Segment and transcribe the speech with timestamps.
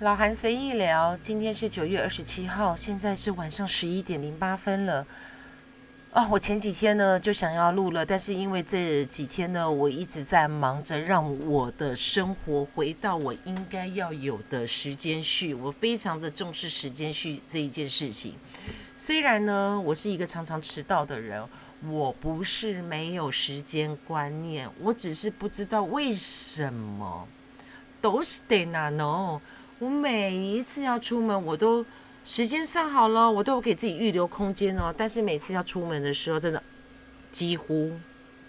[0.00, 5.06] 老韩随意聊，今天是九月二十七号，现在是晚上十一点零八分了。
[6.12, 18.36] 啊，我前几天呢就想要录了，但是因为这几天呢，我一直在忙着让我的生活回到我应该要有的时间序，我非常的重视时间序这一件事情。
[18.96, 21.46] 虽然呢，我是一个常常迟到的人，
[21.86, 27.28] 我不是没有时间观念，我只是不知道为什么
[28.00, 29.38] 都是得那 no。
[29.80, 31.86] 我每一次要出门，我都
[32.22, 34.94] 时间算好了，我都有给自己预留空间哦。
[34.94, 36.62] 但是每次要出门的时候，真的
[37.30, 37.92] 几乎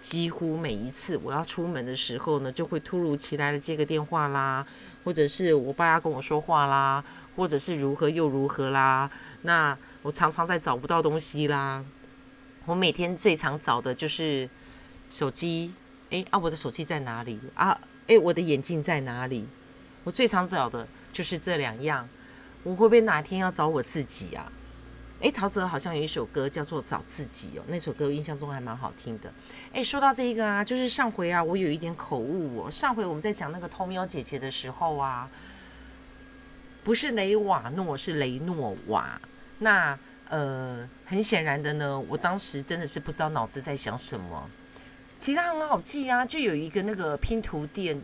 [0.02, 4.68] 几乎每一次我要出门的时候呢，就会突如其来的接个电话啦，
[5.06, 7.02] 或者是我爸要跟我说话啦，
[7.38, 9.10] 或者是如何又如何啦。
[9.44, 11.82] 那我常常在找不到东西啦。
[12.66, 14.50] 我每天最常找的就是
[15.10, 15.74] 手机，
[16.10, 17.80] 诶，啊，我的手机在哪里啊？
[18.08, 19.48] 诶，我的眼镜在哪里？
[20.04, 20.86] 我最常找的。
[21.12, 22.08] 就是这两样，
[22.64, 24.52] 我会不会哪天要找我自己啊？
[25.20, 29.32] 诶，陶喆好像有一首歌叫做《找自己》哦，那首歌印象中还蛮好听的。
[29.72, 32.72] 诶，说到这一个啊，就是上回啊，我有一点口误哦。
[32.72, 35.30] 上回我们在讲那个偷喵姐姐的时候啊，
[36.84, 39.22] 不是雷瓦诺，是雷诺瓦。
[39.60, 39.96] 那
[40.30, 44.50] 呃，很显然的呢，我当时真的是不知道脑子在想什么。
[45.20, 48.02] 其他很好记啊，就有一个那个拼图店。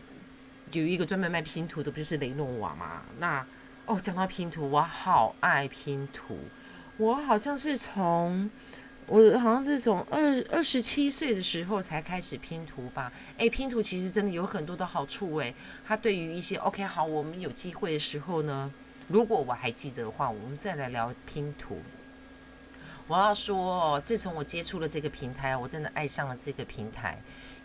[0.72, 3.02] 有一个专门卖拼图的，不就是雷诺瓦吗？
[3.18, 3.46] 那
[3.86, 6.38] 哦，讲到拼图，我好爱拼图。
[6.98, 8.50] 我好像是从
[9.06, 13.10] 我好像是从二二十七岁的时候才开始拼图吧。
[13.38, 15.54] 诶，拼图其实真的有很多的好处诶。
[15.86, 18.70] 它对于一些 OK 好，我们有机会的时候呢，
[19.06, 21.80] 如果我还记得的话，我们再来聊拼图。
[23.06, 27.18] 我要说，自从我接触了这个平台，我真的爱上了这个平台。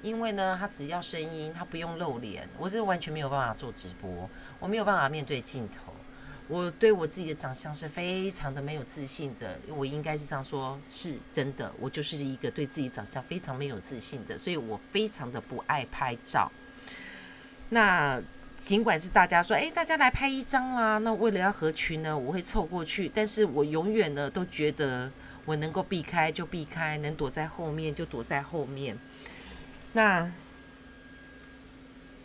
[0.04, 4.30] 因为呢，他只要声音，他不用露脸，我是完全没有办法做直播，
[4.60, 5.94] 我没有办法面对镜头，
[6.50, 9.58] 我对我自己的长相是非常的没有自信的。
[9.70, 16.52] 我应该是这样说，是真的，我就是一个对自己长相非常没有自信的，所以我非常的不爱拍照。
[17.70, 18.22] 那
[18.60, 25.10] 尽管是大家说，哎，大家来拍一张啦，那为了要合群呢，我会凑过去，但是我永远呢都觉得
[25.45, 28.98] 我能够避开就避开，能躲在后面就躲在后面。
[29.95, 30.27] 那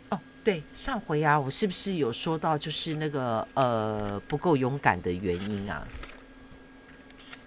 [0.09, 5.87] 哦，对，上回啊，我是不是有说到就是那个呃不够勇敢的原因啊？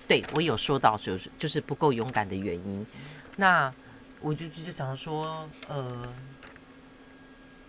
[0.06, 2.86] 对我有说到，就是就是不够勇敢的原因。
[3.34, 3.74] 那
[4.20, 6.06] 我就直接讲说，呃，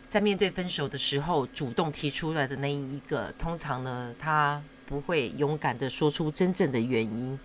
[0.07, 7.39] 在面对分手的时候，主动提出来的那一个，通常呢，他不会勇敢的说出真正的原因。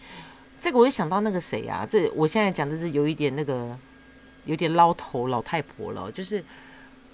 [0.60, 1.86] 这个我就想到那个谁啊？
[1.88, 3.78] 这我现在讲的是有一点那个。
[4.44, 6.43] 有点捞头老太婆了，就是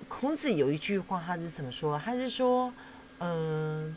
[0.09, 2.01] 孔子有一句话，他是怎么说？
[2.05, 2.73] 他是说，
[3.19, 3.95] 嗯，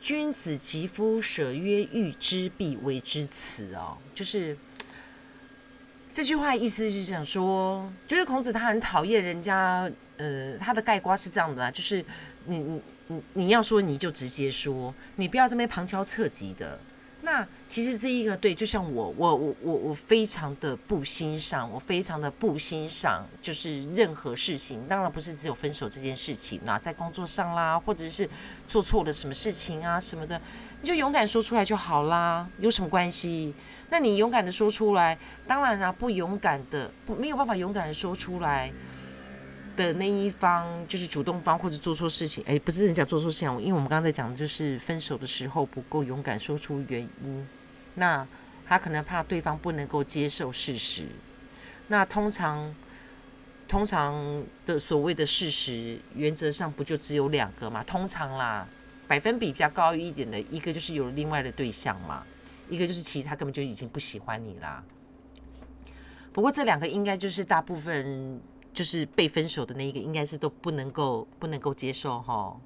[0.00, 4.56] 君子疾夫舍曰欲之必为之辞哦，就是
[6.12, 12.04] 这句话意思就是想说，就是孔子他很讨厌人家，呃，他的盖瓜是这样的啊，就是
[12.44, 16.78] 你你你你要说你就直接说，你不要这边旁敲侧击的。
[17.20, 28.28] 那其实这一个对，就像我，我，我，我，我非常的不欣赏，我非常的不欣赏，就是任何事情，当然不是只有分手这件事情啦在工作上啦，或者是
[28.68, 30.40] 做错了什么事情啊什么的，
[30.80, 33.52] 你就勇敢说出来就好啦，有什么关系？
[33.90, 38.72] 那你勇敢的说出来，当然啦，不勇敢的，不没有办法勇敢的说出来。
[39.78, 47.48] 的那一方就是主动方或者做错事情，哎，不是人家做错事情，因为我们刚刚在讲的就是分手的时候不够勇敢说出原因，
[47.94, 48.26] 那
[48.66, 51.06] 他可能怕对方不能够接受事实，
[51.86, 52.74] 那通常
[53.68, 57.80] 通常的所谓的事实，原则上不就只有两个嘛？
[57.84, 58.66] 通常啦，
[59.06, 62.26] 百分比比较高一点的一个就是有另外的对象嘛，
[62.68, 64.82] 一个就是其实他根本就已经不喜欢你啦。
[66.32, 68.40] 不过这两个应该就是大部分。
[68.72, 72.56] 就是被分手的那一个，应该是都不能够不能够接受哈，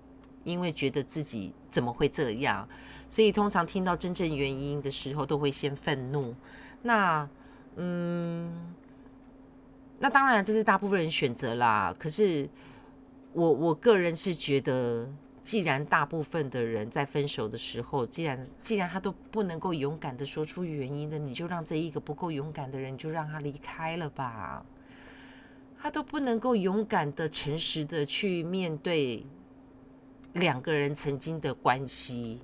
[0.45, 2.69] 因为觉得自己怎么会这样，
[3.09, 6.35] 所以通常听到真正原因的时候，都会先愤怒。
[6.83, 7.29] 那
[7.77, 8.75] 嗯，
[9.99, 11.95] 那当然这是大部分人选择啦。
[11.99, 12.49] 可是
[13.33, 15.09] 我我个人是觉得，
[15.43, 24.63] 既然大部分的人在分手的时候，既然既然他都不能够勇敢的说出原因的，你就让这一个不够勇敢的人，就让他离开了吧。
[25.83, 29.27] 他都不能够勇敢的、诚实的去面对
[30.35, 32.41] 两个人曾经的关系，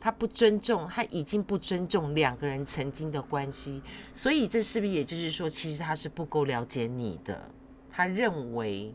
[0.00, 3.82] 他不尊重，他已经不尊重两个人曾经的关系，
[4.14, 7.52] 所以这是不是也就是说，其实他是不够了解你的？
[7.90, 8.94] 他认为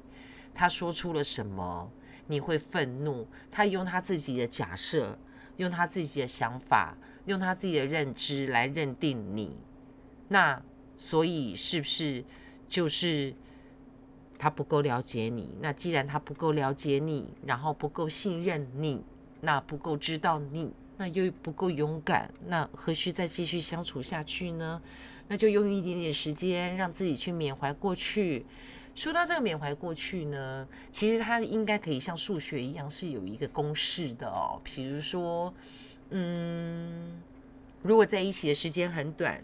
[0.55, 1.91] 他说出了什么，
[2.25, 5.15] 你会愤怒，他用他自己的假设，
[5.57, 6.97] 用他自己的想法，
[7.27, 9.55] 用他自己的认知来认定你。
[10.29, 10.59] 那
[10.97, 12.25] 所以是不是
[12.67, 13.35] 就是
[14.43, 15.49] 他不够了解你？
[15.61, 19.01] 那既然他不够了解你，然后不够信任你，
[19.39, 24.81] 那不够知道你，那又不够勇敢，那何须再继续相处下去呢？
[25.29, 28.45] 那就用一点点时间，让自己去缅怀过去。
[28.93, 34.59] 说到这个缅怀过去呢，其实它应该可以像数学一样，是有一个公式的哦。
[34.61, 35.53] 比如说，
[36.09, 37.21] 嗯，
[37.81, 39.41] 如果在一起的时间很短，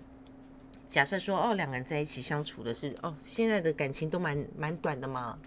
[0.89, 5.37] 假设说哦，两个人在一起相处的是哦，现在的感情都蛮蛮短的嘛，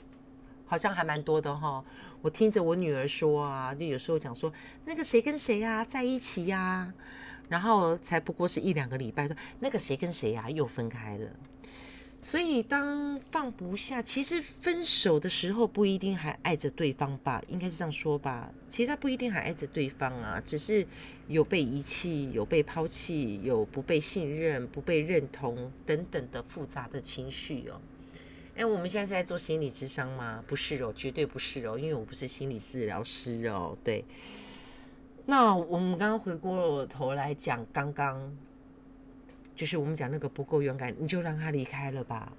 [0.64, 1.84] 好像还蛮多的哈。
[2.20, 4.50] 我听着我女儿说啊，就有时候讲说
[4.84, 6.94] 那个谁跟谁呀在一起呀。
[7.48, 11.28] 然后才不过是一两个礼拜，说那个谁跟谁呀又分开了。
[12.24, 18.48] 所以当放不下，其实分手的时候不一定还爱着对方吧，应该是这样说吧。
[18.70, 20.86] 其实他不一定还爱着对方啊，只是
[21.26, 27.80] 有被遗弃、有被抛弃、有不被信任、不被认同等等的复杂的情绪哦。
[28.54, 30.44] 哎，我们现在是在做心理智商吗？
[30.46, 34.04] 不是哦，绝对不是哦，因为我不是心理治疗师哦，对。
[35.26, 38.36] 那我们刚刚回过头来讲，刚刚
[39.62, 42.32] 就是我们讲那个不够勇敢，你就让他离开了吧。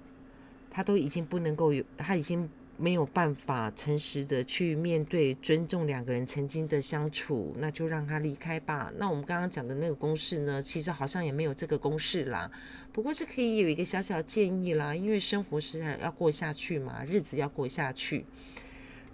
[0.70, 8.92] 他都已经不能够有，他已经没有办法诚实的去面对、尊重两个人曾经的相处，那就让他离开吧。
[8.98, 12.50] 那我们刚刚讲的那个公式呢，其实好像也没有这个公式啦，
[12.92, 18.26] 不过是可以有一个小小建议啦，因为生活是要过下去嘛，日子要过下去，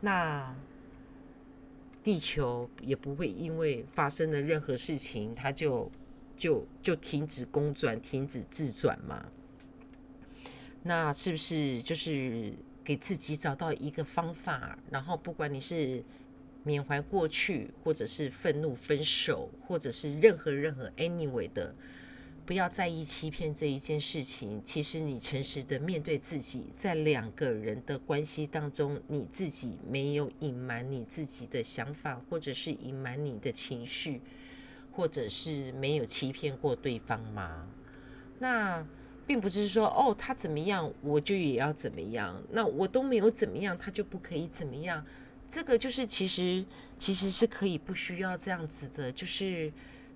[0.00, 0.52] 那。
[2.02, 5.92] 地球也不会因为发生了任何事情，它就
[6.40, 9.26] 就就停止公转、停止自转嘛？
[10.82, 14.78] 那是不是就是给自己找到一个方法？
[14.90, 16.02] 然后不管你是
[16.64, 21.74] 缅怀过去，或者是愤怒分手，或者是任何任何 anyway 的。
[22.46, 24.62] 不要在意欺骗这一件事情。
[24.64, 34.22] 其实你诚实的面对自己，在两个人的关系当中，你自己没有隐瞒你自己的想法，或者是隐瞒你的情绪，
[34.92, 37.66] 或者是没有欺骗过对方吗？
[38.38, 38.86] 那
[39.26, 42.42] 并不是说哦，他怎么样，我就也要怎么样。
[42.50, 45.04] 那我都没有怎么样，他就不可以怎么样。
[45.48, 46.64] 这个就是其实
[46.98, 49.72] 其实是可以不需要这样子的，就是。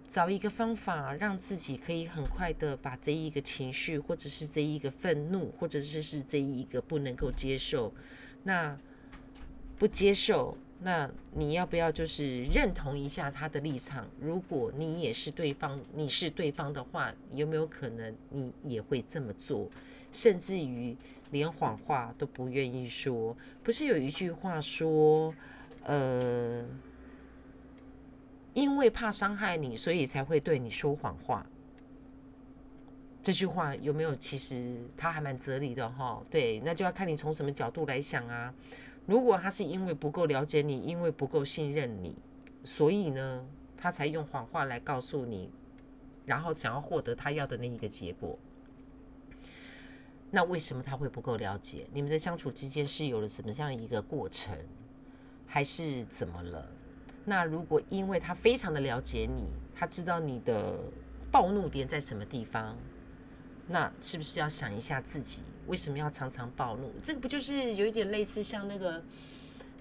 [0.07, 7.93] 找一个方法，让自己可以很快的把这一个情绪，或者是这一个愤怒，或者是是这一个不能够接受，
[8.43, 8.79] 那
[9.79, 14.07] 不接受，那你要不要就是认同一下他的立场？
[14.21, 19.69] 如果你也是对方，你是对方的话，有没有可能你也会这么做？
[20.13, 20.95] 甚至于
[21.31, 23.35] 连谎话都不愿意说？
[23.63, 25.35] 不是有一句话说，
[25.85, 26.65] 呃。
[28.53, 31.45] 因为怕伤害你，所以才会对你说谎话。
[33.21, 34.15] 这句话有没有？
[34.15, 36.23] 其实他还蛮哲理的哈。
[36.31, 38.55] 对，那就要看你从什么角度来想啊。
[39.07, 42.17] 如果他是因为不够了解你，因为不够信任你，
[42.65, 43.47] 所以呢，
[43.77, 45.51] 他才用谎话来告诉你，
[46.25, 48.39] 然后想要获得他要的那一个结果。
[50.31, 51.87] 那为什么他会不够了解？
[51.93, 54.57] 你们的相处之间是有了什么样一个过程，
[55.47, 56.67] 还是怎么了？
[57.25, 60.81] 那如果因为他非常的了解你，他知道你的
[61.31, 62.77] 暴怒点在什么地方，
[63.67, 66.93] 那是不是要想一下自己为什么要常常暴怒？
[67.03, 69.03] 这个不就是有一点类似像那个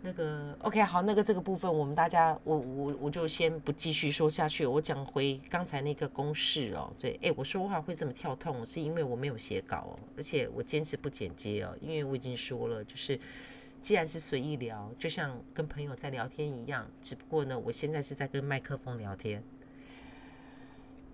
[0.01, 6.91] 那个？OK，好，那个这个部分我们大家，我我我就先不继续说下去，我讲回刚才那个公式哦。
[6.99, 13.19] 对，哎，我说话会这么跳痛，是因为我没有写稿哦，而且我坚持不剪接哦，因为我已经说了，就是。
[13.81, 19.43] 既然是随意聊，就像跟朋友在聊天一样，只不过呢，我现在是在跟麦克风聊天。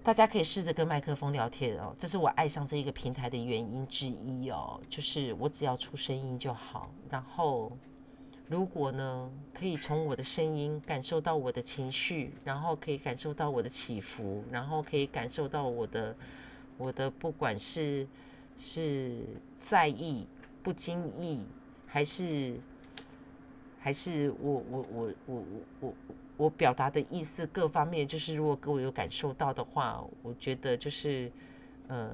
[0.09, 6.89] 大家可以试着跟麦克风聊天哦，这是我爱上这一个平台的原因之一哦，就是我只要出声音就好。
[7.11, 7.71] 然后，
[8.47, 16.15] 如果呢，可以从我的声音感受到我的情绪，然后可以感受到我的起伏，然后可以感受到我的
[16.75, 18.07] 我的不管是
[18.57, 20.25] 是在意
[20.63, 21.45] 不经意。
[21.85, 22.59] 还是
[23.79, 25.43] 还是我我我我我
[25.79, 25.93] 我
[26.37, 31.31] 我表达的意思各方面，就是如果各位有感受到的话，我觉得就是
[31.87, 32.11] 呃，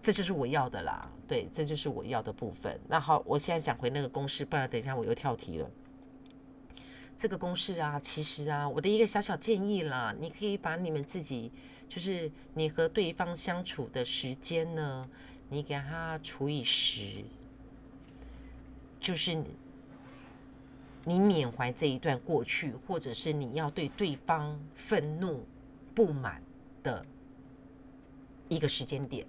[0.00, 1.10] 这就是我要的啦。
[1.26, 2.80] 对，这就是我要的部分。
[2.88, 5.70] 那好，我现在讲回那个公式，不然等一下我又跳题了。
[7.16, 11.50] 这个公式啊，其实啊，我的一个小小建议啦，你可以把你们自己，
[11.88, 15.08] 就是你和对方相处的时间呢，
[15.50, 17.24] 你给他除以十。
[19.00, 19.36] 就是
[21.04, 25.46] 你缅怀这一段过去，或者是你要对对方愤怒
[25.94, 26.42] 不满
[26.82, 27.04] 的
[28.48, 29.26] 一个时间点。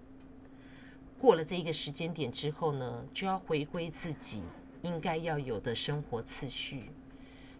[1.17, 4.41] 过了这一个时间点之后呢，就要回归自己
[4.81, 6.91] 应该要有的生活次序，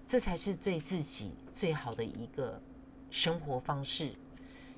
[0.07, 2.61] 这才是对自己最好的一个
[3.09, 4.11] 生活方式。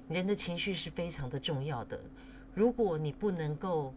[0.09, 1.99] 人的情绪是非常的重要的，
[2.53, 3.93] 如果你不能够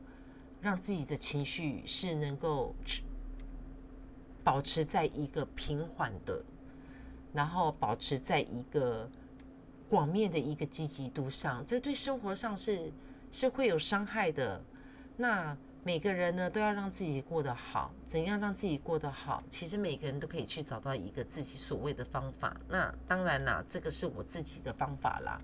[0.61, 2.75] 让自己的情绪是能够
[4.45, 6.41] 保持在一个平缓的，
[7.33, 9.11] 然后保持在一个
[9.89, 12.93] 广面的一个积极度上，这对生活上是
[13.33, 14.63] 是会有伤害的。
[15.17, 19.43] 那每个人呢都要让自己过得好，怎样让自己过得好？
[19.49, 22.57] 其实每个人都可以去找到一个自己所谓的方法。
[22.69, 25.41] 那当然啦，这个是我自己的方法啦。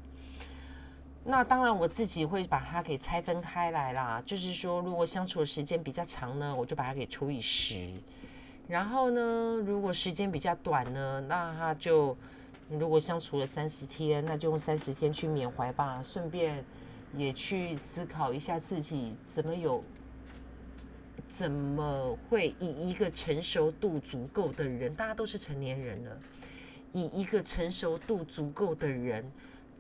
[1.23, 4.23] 那当然，我自己会把它给拆分开来啦。
[4.25, 7.92] 就是说，如果相处的时间比较长呢，我就把它给除以十。
[8.70, 12.16] 然后呢，如果时间比较短呢，那他就
[12.68, 16.00] 如果相处了三十天，那就用三十天去缅怀吧。
[16.04, 16.64] 顺便
[17.16, 19.82] 也去思考一下自己怎么有，
[21.28, 26.16] 怎么会以一个成熟度足够的人，大家都是成年人了，
[26.92, 29.28] 以一个成熟度足够的人。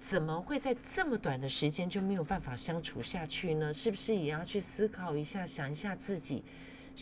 [0.00, 3.72] 怎么会在这么短的时间就没有办法相处下去呢？
[3.72, 6.42] 是不是也要去思考一下，想一下自己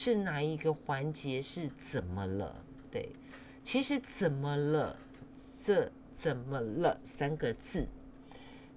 [0.00, 2.54] 是哪一个环节是怎么了？
[2.88, 3.08] 对，
[3.64, 4.96] 其实怎么了？
[5.60, 7.88] 这怎么了三个字，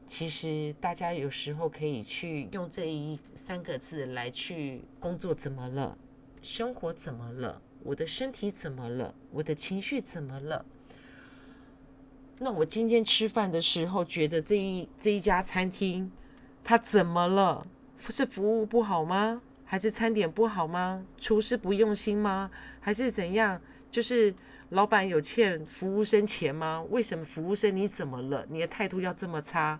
[0.08, 5.32] 其实大家有时候可以去用这一三个字来去工作。
[5.32, 5.96] 怎么了？
[6.42, 7.62] 生活怎么了？
[7.84, 9.13] 我的身体怎么了？
[9.30, 10.66] 我的情绪怎么了？
[12.40, 16.12] 那我今天吃饭的时候，觉得这一这一家餐厅，
[16.63, 17.68] 它怎么了？
[18.00, 19.44] 是服务不好吗？
[19.72, 21.01] 还是餐点不好吗？
[21.18, 22.51] 厨师不用心吗？
[22.82, 23.62] 还是怎样？
[23.90, 24.36] 就是
[24.72, 26.86] 老板有欠服务生钱吗？
[26.90, 28.46] 为什么服务生你怎么了？
[28.50, 29.80] 你的态度要这么差？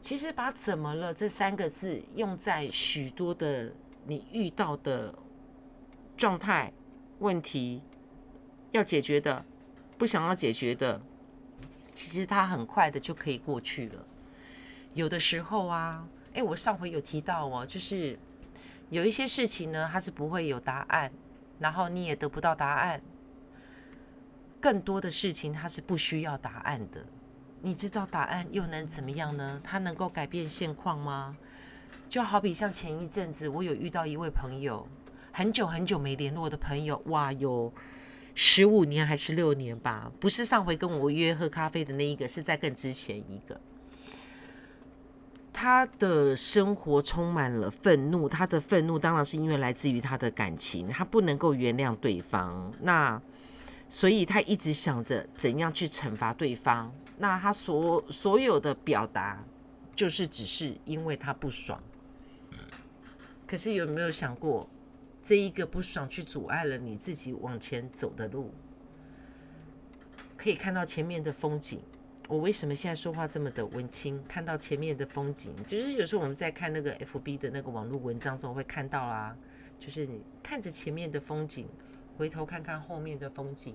[0.00, 3.72] 其实把“怎么了”这三个字用在许多的
[4.04, 5.12] 你遇到的
[6.16, 6.72] 状态、
[7.18, 7.82] 问题
[8.70, 9.44] 要解决的，
[9.98, 11.02] 不想要解决的。
[11.92, 14.06] 其实它很快的就可以过去了。
[14.94, 18.16] 有的时候啊，哎，我上回有提到哦，就是
[18.90, 21.12] 有一些事情呢，它是不会有答案，
[21.58, 23.02] 然后你也得不到答案。
[24.60, 27.04] 更多的事情它是不需要答案的。
[27.62, 29.60] 你知道答案又能怎么样呢？
[29.64, 31.36] 它能够改变现况吗？
[32.08, 34.86] 就好比像前一阵子，我有遇到一位朋友，
[35.32, 37.72] 很久很久没联络的朋友，哇，有。
[38.38, 43.58] 十五年还是六年吧，不是上回跟我约喝咖啡的那一个，是在更之前一个。
[45.58, 53.18] 他的生活充满了愤怒，他的愤怒当然是因为来自于他的感情，他不能够原谅对方，那
[53.88, 56.92] 所以他一直想着怎样去惩罚对方。
[57.16, 59.42] 那他所所有的表达，
[59.94, 61.82] 就是只是因为他不爽。
[63.46, 64.68] 可是有没有想过？
[65.22, 68.52] 这一个不爽去阻碍了你自己往前走的路，
[70.36, 71.80] 可以看到前面的风景。
[72.28, 74.22] 我为什么现在说话这么的文青？
[74.26, 79.36] 看到前面的风景，就是有时候我们在看那个 FB 的那个网络文章中会看到啊，
[79.78, 81.66] 就是你看着前面的风景，
[82.16, 83.74] 回头看看后面的风景。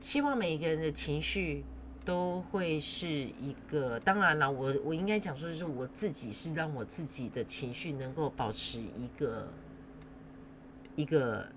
[0.00, 1.64] 希望每一个人的情绪。
[2.06, 9.48] 都会是一个，当然了，我我应该讲说，就是我自己是让我自己的情绪能够保持一个
[10.96, 11.48] 一个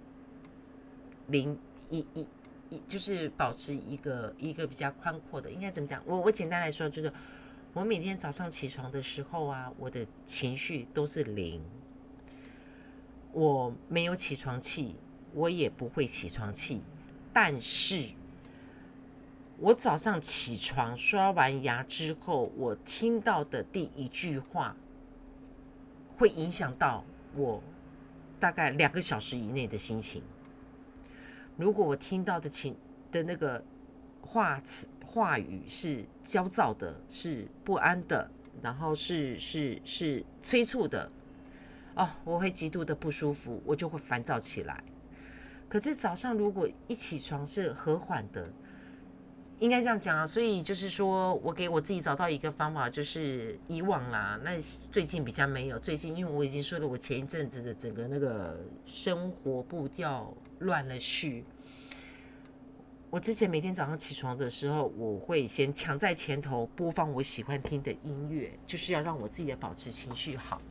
[1.27, 2.25] 零一一，
[2.87, 6.01] 就是保持一个一个比较宽阔的，应该怎么讲？
[6.05, 7.11] 我我简单来说，就是
[7.73, 11.61] 我每天早上起床的时候啊，我的情绪都是零，
[13.31, 14.95] 我没有起床气，
[15.33, 16.81] 我也不会起床气，
[17.33, 18.09] 但是。
[19.59, 24.77] 我早上起床刷完牙之后，我听到的第一句话，
[26.15, 27.59] 会影响到我
[28.39, 30.21] 大概两个小时以内的心情。
[31.57, 32.77] 如果我听到的情
[33.11, 33.63] 的那个
[34.21, 38.29] 话词话语是焦躁的，是不安的，
[38.61, 41.11] 然后是是是催促的，
[41.95, 44.83] 哦，我会极度的不舒服，我就会烦躁起来。
[45.67, 48.47] 可是早上如果一起床是和缓的。
[49.59, 54.59] 应该这样讲啊，所以就是说我给我自己找到一个方法，就是以往啦，那
[54.91, 55.79] 最近比较没有。
[55.79, 61.43] 最近因为我已经说了，我前一阵子的整个那个生活步调乱了序。
[63.09, 70.61] 我之前每天早上起床的时候，我会先抢在前头播放我喜欢听的音乐，就是要让我自己的保持情绪好。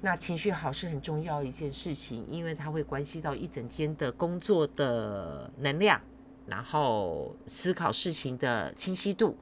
[0.00, 6.00] 那情绪好是很重要一件事情，因为它会关系到一整天的工作的能量，
[6.48, 9.36] 然后思考事情的清晰度。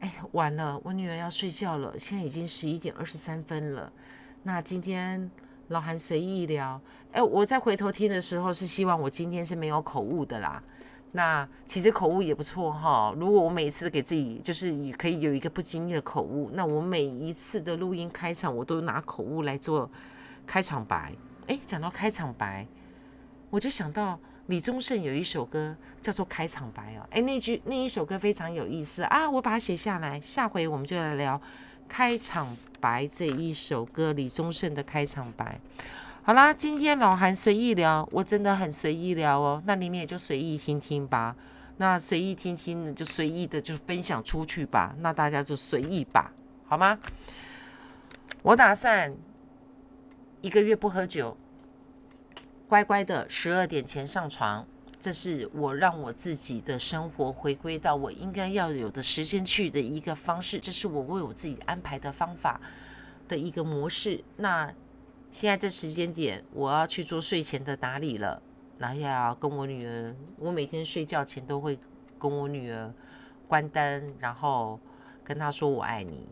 [0.00, 3.92] 哎，完了，我女儿要睡觉了，现在已经十一点二十三分了。
[4.42, 5.30] 那今天
[5.68, 6.80] 老韩随意聊，
[7.12, 10.62] 哎，我在回头听的时候是希望我今天是没有口误的啦。
[11.12, 13.14] 那其实口误也不错哈。
[13.16, 19.90] 如果我每次给自己就是可以有一个不经意的口误，那我每一次的录音开场，我都拿口误来做
[20.46, 21.12] 开场白。
[21.46, 22.66] 哎，讲到开场白，
[23.50, 27.06] 我就想到李宗盛有一首歌叫做《开场白》哦。
[27.10, 31.40] 哎，那句那一首歌非常有意思啊，我把它写下来，下回我们就来聊
[31.88, 35.60] 开场白这一首歌，李宗盛的开场白。
[36.24, 39.62] 好啦，今天老韩随意聊，我真的很随意聊哦。
[39.66, 41.36] 那你们也就随意听听吧。
[41.78, 44.94] 那随意听听呢，就随意的就分享出去吧。
[45.00, 46.32] 那大家就随意吧，
[46.66, 46.98] 好吗？
[48.42, 49.14] 我打算
[50.40, 51.36] 一个月不喝酒，
[52.72, 54.66] 乖乖的十二点前上床。
[54.98, 60.58] 这是我让我自己的生活回归到我应该要有的时间去的一个方式。
[60.58, 62.58] 这是我为我自己安排的方法
[63.28, 64.24] 的一个模式。
[64.38, 64.72] 那。
[65.30, 68.42] 现在这时间点，我要去做睡前的打理了，
[68.78, 70.14] 然后要跟我女儿。
[70.38, 71.78] 我每天睡觉前都会
[72.18, 72.92] 跟我女儿
[73.48, 74.78] 关灯，然后
[75.24, 76.26] 跟她说“我爱你”。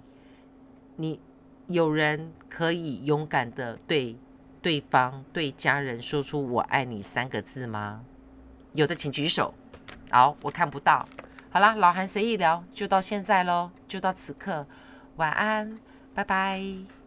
[0.96, 1.18] 你
[1.66, 4.14] 有人可以勇敢的对
[4.62, 8.04] 对方、对家人说出“我爱你”三个字吗？
[8.72, 9.54] 有的请举手。
[10.10, 11.08] 好，我看不到。
[11.50, 14.66] 好啦，老韩随意聊，就到现在喽，就到此刻。
[15.16, 15.78] 晚安，
[16.14, 16.99] 拜拜。